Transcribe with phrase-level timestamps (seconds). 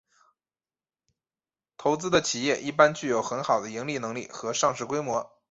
[1.77, 5.31] 投资的企业一般具有很好的盈利能力和上市规模。